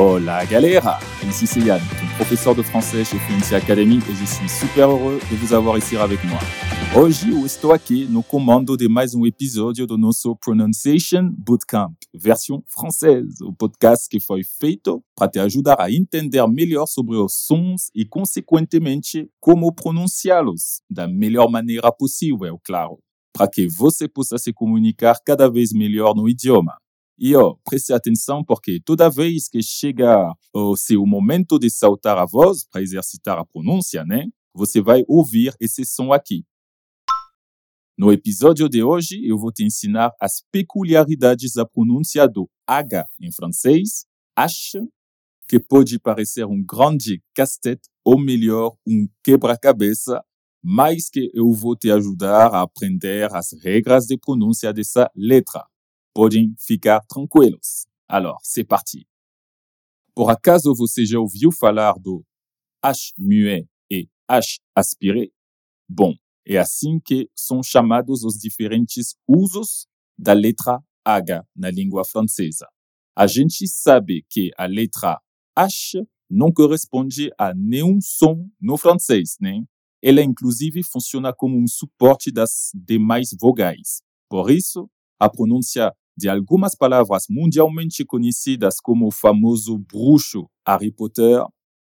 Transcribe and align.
Hola 0.00 0.44
galera 0.44 1.00
Ici 1.28 1.44
c'est 1.48 1.58
Yann, 1.58 1.80
professeur 2.14 2.54
de 2.54 2.62
français 2.62 3.04
chez 3.04 3.18
Fluency 3.18 3.56
Academy 3.56 3.96
et 3.96 4.14
je 4.14 4.24
suis 4.24 4.48
super 4.48 4.90
heureux 4.90 5.18
de 5.28 5.34
vous 5.34 5.52
avoir 5.52 5.76
ici 5.76 5.96
avec 5.96 6.22
moi. 6.22 6.38
Hoje 6.94 7.28
eu 7.28 7.44
estou 7.44 7.72
aqui 7.72 8.06
no 8.08 8.22
comando 8.22 8.76
de 8.76 8.86
mais 8.86 9.16
um 9.16 9.26
episódio 9.26 9.88
do 9.88 9.98
nosso 9.98 10.36
Pronunciation 10.36 11.32
Bootcamp, 11.36 11.96
versão 12.14 12.62
francesa, 12.68 13.44
o 13.44 13.52
podcast 13.52 14.08
que 14.08 14.20
foi 14.20 14.44
feito 14.44 15.02
para 15.16 15.28
te 15.28 15.40
ajudar 15.40 15.80
a 15.80 15.90
entender 15.90 16.46
melhor 16.46 16.86
sobre 16.86 17.16
os 17.16 17.34
sons 17.34 17.90
e, 17.92 18.04
consequentemente, 18.04 19.28
como 19.40 19.72
pronunciá-los 19.72 20.80
da 20.88 21.08
melhor 21.08 21.50
maneira 21.50 21.90
possível, 21.90 22.56
claro, 22.64 23.00
para 23.32 23.48
que 23.48 23.66
você 23.66 24.06
possa 24.06 24.38
se 24.38 24.52
comunicar 24.52 25.16
cada 25.26 25.50
vez 25.50 25.72
melhor 25.72 26.14
no 26.14 26.28
idioma. 26.28 26.76
E 27.18 27.34
ó, 27.34 27.56
preste 27.64 27.92
atenção 27.92 28.44
porque 28.44 28.80
toda 28.84 29.10
vez 29.10 29.48
que 29.48 29.60
chega 29.60 30.32
o 30.54 30.76
seu 30.76 31.04
momento 31.04 31.58
de 31.58 31.68
saltar 31.68 32.16
a 32.16 32.24
voz 32.24 32.64
para 32.70 32.80
exercitar 32.80 33.36
a 33.36 33.44
pronúncia, 33.44 34.04
né? 34.04 34.26
Você 34.54 34.80
vai 34.80 35.02
ouvir 35.08 35.52
esse 35.60 35.84
som 35.84 36.12
aqui. 36.12 36.44
No 37.98 38.12
episódio 38.12 38.68
de 38.68 38.84
hoje, 38.84 39.20
eu 39.26 39.36
vou 39.36 39.50
te 39.50 39.64
ensinar 39.64 40.12
as 40.20 40.44
peculiaridades 40.52 41.54
da 41.54 41.66
pronúncia 41.66 42.28
do 42.28 42.48
H 42.64 43.04
em 43.20 43.32
francês, 43.32 44.06
H, 44.36 44.86
que 45.48 45.58
pode 45.58 45.98
parecer 45.98 46.46
um 46.46 46.64
grande 46.64 47.20
casse-tête 47.34 47.88
ou 48.04 48.16
melhor, 48.16 48.76
um 48.86 49.08
quebra-cabeça, 49.24 50.22
mas 50.62 51.10
que 51.10 51.32
eu 51.34 51.50
vou 51.50 51.74
te 51.74 51.90
ajudar 51.90 52.54
a 52.54 52.62
aprender 52.62 53.34
as 53.34 53.48
regras 53.60 54.06
de 54.06 54.16
pronúncia 54.16 54.72
dessa 54.72 55.10
letra. 55.16 55.64
Podem 56.18 56.52
ficar 56.58 57.06
tranquilos. 57.08 57.86
Alors, 58.08 58.40
c'est 58.42 58.64
parti. 58.64 59.06
Por 60.16 60.28
acaso 60.32 60.74
você 60.74 61.06
já 61.06 61.20
ouviu 61.20 61.52
falar 61.52 61.92
do 61.92 62.26
H 62.82 63.12
muet 63.16 63.68
e 63.88 64.08
H 64.26 64.58
aspiré? 64.74 65.28
Bom, 65.88 66.12
é 66.44 66.58
assim 66.58 66.98
que 66.98 67.30
são 67.36 67.62
chamados 67.62 68.24
os 68.24 68.34
diferentes 68.34 69.14
usos 69.28 69.86
da 70.18 70.32
letra 70.32 70.80
H 71.04 71.46
na 71.54 71.70
língua 71.70 72.04
francesa. 72.04 72.66
A 73.14 73.28
gente 73.28 73.68
sabe 73.68 74.26
que 74.28 74.50
a 74.58 74.66
letra 74.66 75.20
H 75.54 76.04
não 76.28 76.50
corresponde 76.50 77.30
a 77.38 77.54
nenhum 77.54 78.00
som 78.00 78.50
no 78.60 78.76
francês, 78.76 79.36
né? 79.40 79.62
Ela, 80.02 80.20
inclusive, 80.22 80.82
funciona 80.82 81.32
como 81.32 81.56
um 81.56 81.68
suporte 81.68 82.32
das 82.32 82.72
demais 82.74 83.28
vogais. 83.40 84.02
Por 84.28 84.50
isso, 84.50 84.90
a 85.20 85.28
pronúncia 85.28 85.94
de 86.18 86.28
algumas 86.28 86.74
palavras 86.74 87.26
mundialmente 87.30 88.04
conhecidas 88.04 88.80
como 88.82 89.06
o 89.06 89.12
famoso 89.12 89.78
bruxo 89.78 90.50
Harry 90.66 90.92
Potter 90.92 91.40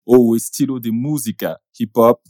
ou 0.07 0.29
o 0.29 0.37
estilo 0.37 0.79
de 0.79 0.93
música 0.93 1.59
hip 1.79 1.91
hop 1.99 2.21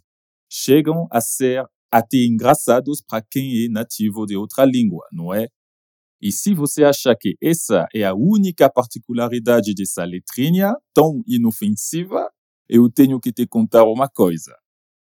chegam 0.51 1.07
a 1.11 1.21
ser 1.21 1.63
até 1.93 2.17
engraçados 2.25 3.03
para 3.07 3.21
quem 3.21 3.67
é 3.67 3.69
nativo 3.69 4.25
de 4.25 4.35
outra 4.35 4.65
língua, 4.65 5.07
não 5.13 5.35
é? 5.35 5.49
E 6.23 6.33
se 6.33 6.55
você 6.55 6.85
acha 6.85 7.15
que 7.19 7.37
essa 7.43 7.87
é 7.95 8.05
a 8.05 8.15
única 8.15 8.71
particularidade 8.71 9.75
dessa 9.75 10.03
letrinha 10.05 10.75
tão 10.95 11.23
inofensiva, 11.27 12.31
eu 12.69 12.91
tenho 12.91 13.21
que 13.21 13.33
te 13.33 13.47
contar 13.47 13.85
uma 13.85 14.09
coisa. 14.09 14.55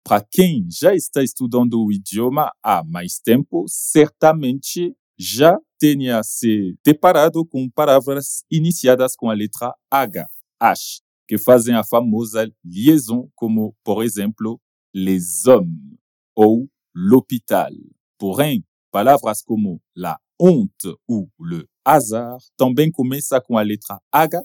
Para 0.05 0.25
quem 0.31 0.69
já 0.71 0.95
está 0.95 1.23
estudando 1.23 1.83
o 1.83 1.93
idioma 1.93 2.53
há 2.63 2.85
mais 2.85 3.19
tempo, 3.19 3.65
certamente 3.67 4.95
já 5.19 5.57
tenha 5.79 6.23
se 6.23 6.77
deparado 6.85 7.45
com 7.47 7.69
palavras 7.71 8.45
iniciadas 8.51 9.15
com 9.17 9.31
a 9.31 9.35
letra 9.35 9.75
H, 9.91 10.29
H, 10.61 11.01
que 11.27 11.39
fazem 11.39 11.75
a 11.75 11.85
famosa 11.85 12.51
liaison, 12.65 13.29
como, 13.35 13.75
por 13.85 14.03
exemplo, 14.05 14.61
les 14.95 15.47
hommes 15.47 15.99
ou 16.35 16.69
l'hôpital. 16.95 17.71
Porém, 18.19 18.65
palavras 18.91 19.43
como 19.43 19.81
la 19.95 20.19
honte 20.41 20.95
ou 21.09 21.31
le 21.41 21.67
hasard 21.85 22.45
também 22.57 22.91
começam 22.91 23.41
com 23.41 23.57
a 23.57 23.63
letra 23.63 24.01
H, 24.13 24.43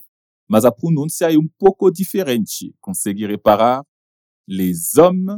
mas 0.50 0.66
a 0.66 0.72
pronúncia 0.72 1.32
é 1.34 1.38
um 1.38 1.48
pouco 1.58 1.90
diferente. 1.92 2.74
Consegue 2.82 3.26
reparar? 3.26 3.84
Les 4.48 4.98
hommes, 4.98 5.38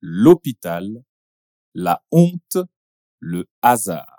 l'hôpital, 0.00 0.84
la 1.74 2.00
honte, 2.12 2.64
le 3.20 3.44
hasard. 3.60 4.17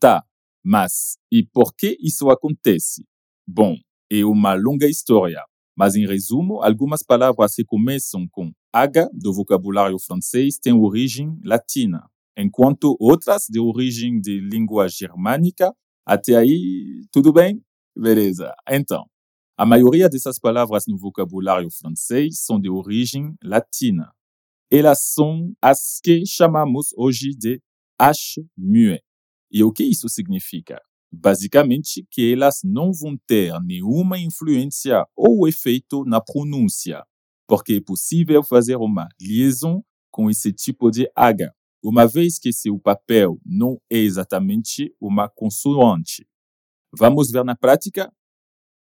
Tá, 0.00 0.22
mas 0.64 1.16
e 1.30 1.44
por 1.44 1.74
que 1.74 1.96
isso 2.00 2.30
acontece? 2.30 3.04
Bom, 3.46 3.74
é 4.10 4.24
uma 4.24 4.54
longa 4.54 4.86
história, 4.86 5.42
mas 5.76 5.96
em 5.96 6.06
resumo, 6.06 6.62
algumas 6.62 7.02
palavras 7.02 7.54
que 7.54 7.64
começam 7.64 8.26
com 8.30 8.52
H 8.72 9.08
do 9.12 9.32
vocabulário 9.34 9.98
francês 9.98 10.56
têm 10.58 10.72
origem 10.72 11.36
latina, 11.44 12.06
enquanto 12.36 12.96
outras 13.00 13.46
de 13.50 13.58
origem 13.58 14.20
de 14.20 14.40
língua 14.40 14.88
germânica. 14.88 15.72
Até 16.06 16.36
aí, 16.36 17.04
tudo 17.12 17.32
bem? 17.32 17.60
Beleza. 17.96 18.54
Então, 18.70 19.04
a 19.58 19.66
maioria 19.66 20.08
dessas 20.08 20.38
palavras 20.38 20.84
no 20.86 20.96
vocabulário 20.96 21.68
francês 21.70 22.40
são 22.44 22.60
de 22.60 22.70
origem 22.70 23.34
latina. 23.42 24.12
Elas 24.70 25.02
são 25.02 25.52
as 25.62 26.00
que 26.02 26.24
chamamos 26.26 26.88
hoje 26.96 27.30
de 27.36 27.60
H 27.98 28.42
muet. 28.56 29.02
E 29.50 29.64
o 29.64 29.72
que 29.72 29.84
isso 29.84 30.08
significa? 30.08 30.80
Basicamente, 31.10 32.06
que 32.10 32.32
elas 32.32 32.60
não 32.62 32.92
vão 32.92 33.16
ter 33.26 33.58
nenhuma 33.62 34.18
influência 34.18 35.06
ou 35.16 35.48
efeito 35.48 36.04
na 36.04 36.20
pronúncia, 36.20 37.02
porque 37.46 37.74
é 37.74 37.80
possível 37.80 38.42
fazer 38.42 38.76
uma 38.76 39.08
liaison 39.20 39.82
com 40.10 40.30
esse 40.30 40.52
tipo 40.52 40.90
de 40.90 41.10
H, 41.16 41.50
uma 41.82 42.06
vez 42.06 42.38
que 42.38 42.52
seu 42.52 42.78
papel 42.78 43.38
não 43.44 43.80
é 43.90 43.96
exatamente 43.96 44.94
uma 45.00 45.28
consoante. 45.28 46.26
Vamos 46.92 47.30
ver 47.30 47.44
na 47.44 47.56
prática? 47.56 48.12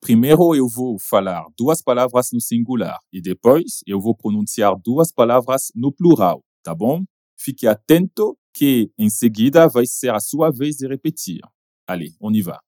Primeiro 0.00 0.54
eu 0.54 0.66
vou 0.68 0.98
falar 0.98 1.44
duas 1.56 1.80
palavras 1.80 2.28
no 2.32 2.40
singular 2.40 2.98
e 3.12 3.20
depois 3.20 3.80
eu 3.86 4.00
vou 4.00 4.16
pronunciar 4.16 4.74
duas 4.84 5.12
palavras 5.12 5.70
no 5.74 5.92
plural, 5.92 6.44
tá 6.62 6.74
bom? 6.74 7.04
Fique 7.38 7.66
atento 7.66 8.36
que 8.52 8.92
em 8.98 9.10
seguida 9.10 9.68
vai 9.68 9.86
ser 9.86 10.14
a 10.14 10.20
sua 10.20 10.50
vez 10.50 10.76
de 10.76 10.86
repetir. 10.86 11.40
Allez, 11.86 12.16
on 12.20 12.34
y 12.34 12.42
va. 12.42 12.60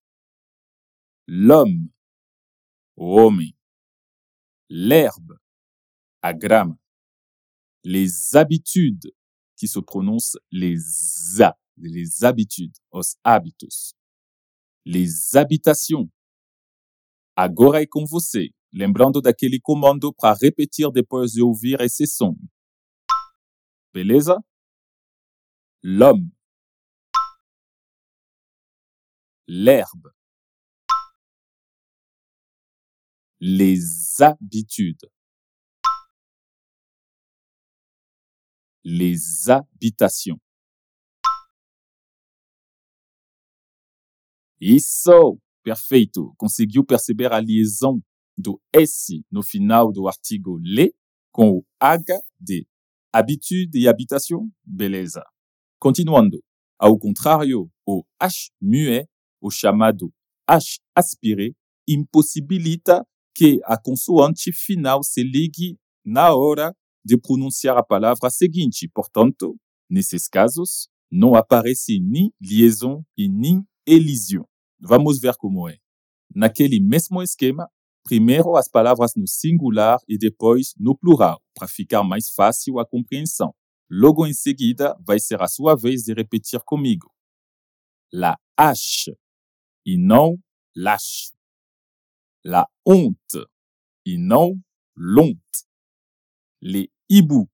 L'homme, 1.27 1.91
o 2.97 3.17
homem. 3.17 3.55
L'herbe, 4.69 5.39
a 6.22 6.33
grama. 6.33 6.78
Les 7.84 8.34
habitudes, 8.34 9.12
qui 9.56 9.69
se 9.69 9.78
prononcent 9.81 10.37
les 10.50 11.41
a, 11.41 11.56
les 11.77 12.25
habitudes, 12.25 12.81
os 12.91 13.16
hábitos. 13.22 13.95
Les 14.84 15.34
habitations. 15.34 16.09
Agora 17.37 17.83
é 17.83 17.87
com 17.87 18.06
você, 18.06 18.51
lembrando 18.72 19.21
daquele 19.21 19.61
comando 19.61 20.12
para 20.15 20.37
repetir 20.41 20.91
depois 20.93 21.33
de 21.33 21.43
ouvir 21.43 21.81
esse 21.81 22.06
som. 22.06 22.37
Beleza? 23.93 24.39
L'homme. 25.87 26.31
L'herbe. 29.47 30.15
Les 33.39 34.22
habitudes. 34.22 35.05
Les 38.83 39.50
habitations. 39.50 40.39
Isso! 44.59 45.39
Perfeito! 45.63 46.33
Conseguiu 46.39 46.83
perceber 46.83 47.30
a 47.30 47.41
liaison 47.41 48.01
do 48.39 48.59
S 48.72 49.22
no 49.30 49.42
final 49.42 49.92
do 49.92 50.09
artigo 50.09 50.59
le 50.63 50.95
com 51.30 51.59
o 51.59 51.66
H 51.78 52.22
de 52.41 52.66
habitude 53.13 53.78
e 53.78 53.87
habitação? 53.87 54.51
Beleza. 54.65 55.22
Continuando. 55.84 56.42
Ao 56.78 56.98
contrário, 56.98 57.71
o 57.86 58.03
H 58.19 58.48
muet, 58.59 59.07
o 59.39 59.51
chamado 59.51 60.10
H 60.48 60.78
aspiré, 60.97 61.51
impossibilita 61.86 63.04
que 63.34 63.60
a 63.65 63.77
consoante 63.77 64.51
final 64.51 65.04
se 65.04 65.22
ligue 65.22 65.77
na 66.03 66.34
hora 66.34 66.75
de 67.04 67.19
pronunciar 67.19 67.77
a 67.77 67.83
palavra 67.83 68.31
seguinte. 68.31 68.89
Portanto, 68.95 69.59
nesses 69.91 70.27
casos, 70.27 70.89
não 71.13 71.34
aparece 71.34 72.01
nem 72.01 72.33
liaison 72.41 73.04
e 73.15 73.28
nem 73.28 73.63
elision. 73.87 74.45
Vamos 74.80 75.21
ver 75.21 75.37
como 75.37 75.69
é. 75.69 75.77
Naquele 76.34 76.80
mesmo 76.80 77.22
esquema, 77.22 77.69
primeiro 78.04 78.57
as 78.57 78.71
palavras 78.71 79.13
no 79.15 79.28
singular 79.28 79.98
e 80.09 80.16
depois 80.16 80.72
no 80.78 80.97
plural, 80.97 81.42
para 81.54 81.69
ficar 81.69 82.03
mais 82.03 82.30
fácil 82.30 82.78
a 82.78 82.87
compreensão. 82.87 83.54
Logo 83.91 84.27
em 84.27 84.33
seguida, 84.33 84.97
vai 85.07 85.21
ser 85.21 85.41
a 85.42 85.48
sua 85.48 85.77
vez 85.77 86.03
de 86.03 86.15
repetir 86.15 86.60
comigo. 86.65 87.13
La 88.13 88.39
H 88.57 89.13
e 89.86 89.98
não 89.98 90.39
lâche. 90.75 91.33
La 92.45 92.66
honte 92.86 93.45
e 94.07 94.16
não 94.19 94.63
l'honte. 94.97 95.66
Les 96.60 96.89
hiboux 97.09 97.48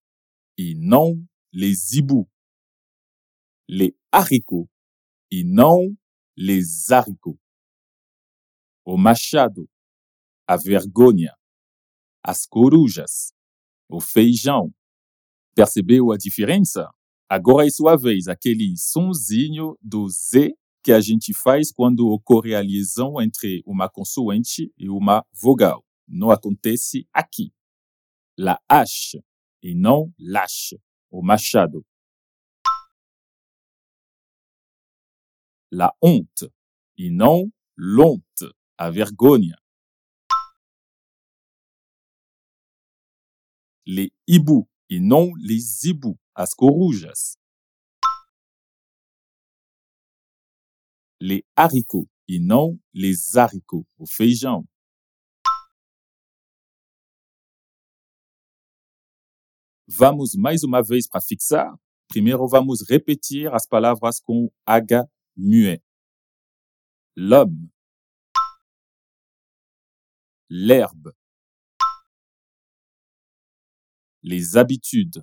e 0.56 0.75
não 0.75 1.27
les 1.53 1.93
hiboux. 1.94 2.29
Les 3.69 3.93
haricots 4.12 4.69
e 5.31 5.44
não 5.44 5.97
les 6.37 6.91
haricots. 6.91 7.41
O 8.85 8.97
machado, 8.97 9.69
a 10.47 10.56
vergonha, 10.56 11.35
as 12.23 12.47
corujas, 12.47 13.33
o 13.88 14.00
feijão. 14.00 14.75
Percebeu 15.55 16.12
a 16.12 16.17
diferença? 16.17 16.88
Agora 17.29 17.67
é 17.67 17.70
sua 17.70 17.97
vez, 17.97 18.29
aquele 18.29 18.76
sonzinho 18.76 19.76
do 19.81 20.08
Z 20.08 20.55
que 20.82 20.93
a 20.93 21.00
gente 21.00 21.35
faz 21.35 21.70
quando 21.70 22.08
ocorre 22.08 22.55
a 22.55 22.62
liaison 22.62 23.20
entre 23.20 23.62
uma 23.67 23.88
consoante 23.88 24.73
e 24.76 24.88
uma 24.88 25.25
vogal. 25.32 25.85
Não 26.08 26.31
acontece 26.31 27.06
aqui. 27.12 27.52
La 28.38 28.58
hache 28.69 29.23
e 29.62 29.75
não 29.75 30.12
lâche, 30.19 30.81
o 31.11 31.23
machado. 31.23 31.85
La 35.70 35.94
honte 36.02 36.50
e 36.97 37.11
não 37.11 37.52
l'honte, 37.76 38.50
a 38.76 38.91
vergonha. 38.91 39.56
Les 43.87 44.11
hiboux 44.26 44.67
e 44.90 44.98
não 44.98 45.32
les 45.37 45.84
hiboux, 45.84 46.19
as 46.34 46.52
corujas. 46.52 47.38
Les 51.20 51.42
haricots 51.56 52.10
e 52.26 52.40
não 52.40 52.76
les 52.92 53.37
haricots, 53.37 53.87
o 53.96 54.06
feijão. 54.06 54.66
Vamos 59.87 60.34
mais 60.34 60.62
uma 60.62 60.82
vez 60.82 61.08
para 61.08 61.20
fixar? 61.20 61.76
Primeiro 62.08 62.46
vamos 62.48 62.82
repetir 62.88 63.52
as 63.52 63.66
palavras 63.66 64.20
com 64.20 64.50
H 64.66 65.06
muet. 65.37 65.82
L'homme, 67.16 67.70
l'herbe, 70.48 71.12
les 74.22 74.56
habitudes, 74.56 75.22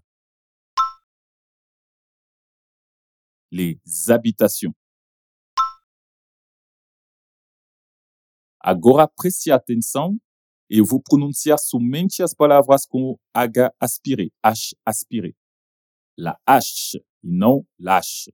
les 3.51 3.79
habitations. 4.09 4.73
Agora 8.59 9.07
preste 9.07 9.51
atenção 9.51 10.17
e 10.69 10.79
eu 10.79 10.85
vou 10.85 11.01
pronunciar 11.01 11.57
somente 11.57 12.21
as 12.21 12.33
palavras 12.33 12.85
com 12.85 13.17
H 13.33 13.73
aspiré, 13.79 14.29
H 14.43 14.75
aspiré. 14.85 15.33
La 16.17 16.37
H 16.45 16.97
e 17.23 17.31
não 17.31 17.65
lâche. 17.79 18.33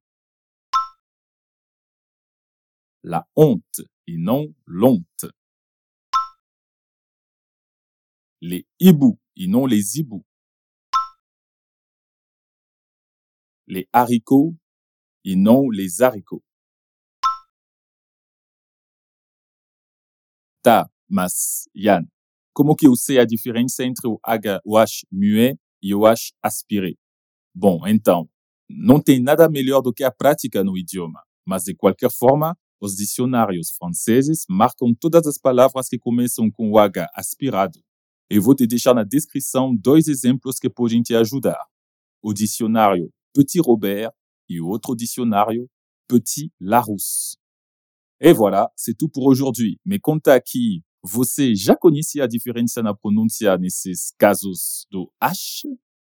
La 3.04 3.27
honte 3.36 3.83
e 4.07 4.18
não 4.18 4.56
l'honte. 4.66 5.30
Les 8.42 8.66
hiboux 8.80 9.19
e 9.36 9.48
non 9.48 9.68
les 9.68 9.95
hiboux. 9.95 10.25
Les 13.68 13.86
haricots 13.94 14.56
e 15.24 15.36
non 15.36 15.69
les 15.71 16.01
haricots. 16.01 16.44
Tá, 20.62 20.89
mas, 21.10 21.68
Yann, 21.75 22.07
como 22.54 22.75
que 22.75 22.88
eu 22.88 22.95
sei 22.95 23.19
a 23.19 23.25
diferença 23.25 23.83
entre 23.83 24.07
o 24.07 24.19
H, 24.24 24.62
o 24.65 24.77
H 24.77 25.06
muet 25.12 25.57
e 25.81 25.94
o 25.94 26.06
H 26.06 26.31
aspiré? 26.42 26.94
Bom, 27.54 27.86
então, 27.88 28.30
não 28.69 29.01
tem 29.01 29.21
nada 29.21 29.50
melhor 29.50 29.81
do 29.81 29.94
que 29.94 30.04
a 30.04 30.12
prática 30.12 30.63
no 30.63 30.77
idioma, 30.77 31.21
mas 31.45 31.63
de 31.63 31.75
qualquer 31.75 32.12
forma, 32.12 32.57
os 32.81 32.95
dicionários 32.95 33.71
franceses 33.71 34.45
marcam 34.50 34.94
todas 34.94 35.25
as 35.27 35.38
palavras 35.38 35.88
que 35.88 35.98
começam 35.98 36.50
com 36.51 36.71
o 36.71 36.77
H 36.77 37.09
aspirado. 37.16 37.80
Eu 38.30 38.42
vou 38.42 38.56
te 38.56 38.66
deixar 38.66 38.94
na 38.94 39.04
descrição 39.04 39.75
dois 39.75 40.07
exemplos 40.07 40.59
que 40.59 40.69
podem 40.69 41.01
te 41.01 41.16
ajudar. 41.16 41.59
O 42.21 42.33
dicionário 42.33 43.12
Petit 43.33 43.59
Robert 43.59 44.12
e 44.47 44.62
o 44.62 44.68
outro 44.68 44.95
dicionário 44.95 45.69
Petit 46.07 46.51
Larousse. 46.59 47.38
Et 48.19 48.31
voilà, 48.31 48.71
c'est 48.75 48.95
tout 48.97 49.09
pour 49.09 49.25
aujourd'hui. 49.25 49.80
Me 49.85 50.00
conta 50.00 50.33
aqui, 50.33 50.83
você 51.01 51.56
já 51.56 51.75
conhecia 51.75 52.24
a 52.24 52.27
diferença 52.27 52.81
na 52.81 52.94
pronúncia 52.94 53.57
nesses 53.57 54.13
casos 54.18 54.85
do 54.89 55.12
H? 55.19 55.68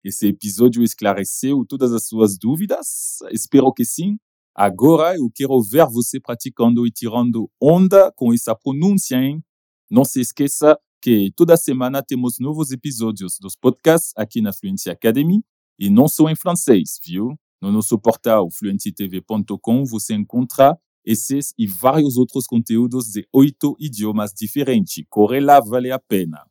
Esse 0.04 0.28
episódio 0.28 0.84
esclareceu 0.84 1.66
todas 1.68 1.92
as 1.92 2.08
suas 2.08 2.38
dúvidas? 2.38 3.18
Espero 3.32 3.74
que 3.74 3.84
sim. 3.84 4.18
Agora 4.56 5.18
eu 5.18 5.30
quero 5.34 5.62
ver 5.62 5.86
você 5.88 6.20
praticando 6.20 6.88
e 6.88 6.92
tirando 6.92 7.50
onda 7.62 8.12
com 8.14 8.34
essa 8.34 8.56
pronúncia, 8.56 9.18
hein? 9.18 9.44
Não 9.90 10.06
se 10.06 10.22
esqueça 10.22 10.80
que 11.02 11.32
toda 11.36 11.58
semana 11.58 12.02
temos 12.02 12.40
novos 12.40 12.72
episódios 12.72 13.38
dos 13.40 13.56
podcasts 13.56 14.14
aqui 14.16 14.42
na 14.42 14.54
Fluency 14.54 14.90
Academy 14.90 15.44
e 15.80 15.90
não 15.90 16.08
só 16.08 16.30
em 16.30 16.36
francês, 16.36 17.00
viu? 17.06 17.36
No 17.62 17.72
nosso 17.72 17.98
portal 17.98 18.50
fluencytv.com 18.52 19.84
você 19.86 20.14
encontra 20.14 20.78
esses 21.06 21.54
e 21.58 21.66
vários 21.66 22.18
outros 22.18 22.46
conteúdos 22.46 23.08
de 23.08 23.28
oito 23.34 23.76
idiomas 23.80 24.34
diferentes. 24.34 25.04
Corre 25.10 25.40
lá, 25.40 25.60
vale 25.60 25.92
a 25.92 25.98
pena. 25.98 26.46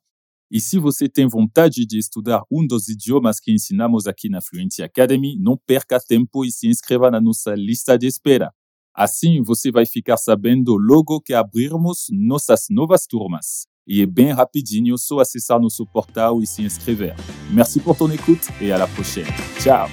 E 0.51 0.61
se 0.61 0.79
você 0.79 1.09
tem 1.09 1.27
vontade 1.27 1.85
de 1.85 1.99
estudar 1.99 2.43
um 2.51 2.67
dos 2.67 2.89
idiomas 2.89 3.41
que 3.41 3.53
ensinamos 3.53 4.07
aqui 4.07 4.29
na 4.29 4.41
Fluency 4.41 4.83
Academy, 4.83 5.37
não 5.39 5.57
perca 5.57 6.01
tempo 6.01 6.45
e 6.45 6.53
se 6.53 6.69
inscreva 6.69 7.11
na 7.11 7.21
nossa 7.21 7.55
lista 7.55 7.99
de 7.99 8.07
espera. 8.07 8.53
Assim 8.95 9.43
você 9.43 9.71
vai 9.71 9.85
ficar 9.85 10.17
sabendo 10.17 10.77
logo 10.77 11.21
que 11.21 11.35
abrirmos 11.35 12.07
nossas 12.11 12.67
novas 12.71 13.07
turmas. 13.07 13.67
E 13.87 14.03
é 14.03 14.07
bem 14.07 14.33
rapidinho, 14.33 14.99
só 14.99 15.21
acessar 15.21 15.61
nosso 15.61 15.87
portal 15.87 16.43
e 16.43 16.47
se 16.47 16.63
inscrever. 16.63 17.15
Merci 17.51 17.81
pour 17.81 17.97
ton 17.97 18.11
écoute 18.11 18.49
et 18.61 18.73
à 18.73 18.79
la 18.79 18.87
prochaine. 18.89 19.27
Ciao 19.61 19.89